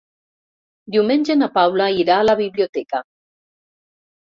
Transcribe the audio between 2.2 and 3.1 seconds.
a la biblioteca.